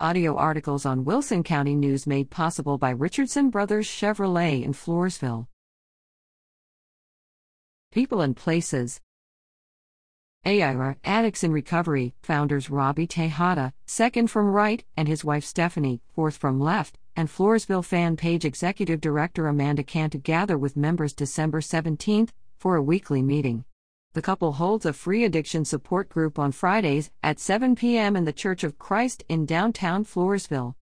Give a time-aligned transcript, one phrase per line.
[0.00, 5.46] Audio articles on Wilson County News made possible by Richardson Brothers Chevrolet in Floresville.
[7.92, 9.00] People and Places
[10.44, 16.38] AIRA Addicts in Recovery, founders Robbie Tejada, second from right, and his wife Stephanie, fourth
[16.38, 22.30] from left, and Floresville Fan Page Executive Director Amanda Cantu gather with members December 17th
[22.58, 23.64] for a weekly meeting.
[24.14, 28.14] The couple holds a free addiction support group on Fridays at 7 p.m.
[28.14, 30.76] in the Church of Christ in downtown Floresville.